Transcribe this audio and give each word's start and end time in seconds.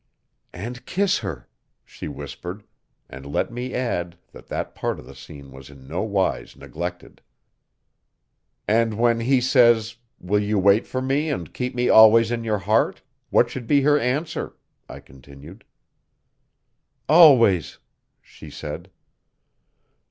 'And 0.51 0.83
kiss 0.87 1.19
her,' 1.19 1.47
she 1.85 2.07
whispered; 2.07 2.63
and, 3.07 3.23
let 3.23 3.51
me 3.53 3.75
add, 3.75 4.17
that 4.33 4.73
part 4.73 4.97
of 4.99 5.05
the 5.05 5.13
scene 5.13 5.51
was 5.51 5.69
in 5.69 5.87
nowise 5.87 6.55
neglected. 6.57 7.21
'And 8.67 8.95
when 8.95 9.19
he 9.19 9.39
says: 9.39 9.97
"will 10.19 10.41
you 10.41 10.57
wait 10.57 10.87
for 10.87 11.03
me 11.03 11.29
and 11.29 11.53
keep 11.53 11.75
me 11.75 11.87
always 11.87 12.31
in 12.31 12.43
your 12.43 12.57
heart?" 12.57 13.03
what 13.29 13.51
should 13.51 13.67
be 13.67 13.81
her 13.81 13.99
answer,' 13.99 14.55
I 14.89 15.01
continued. 15.01 15.65
'Always!' 17.07 17.77
she 18.23 18.49
said. 18.49 18.89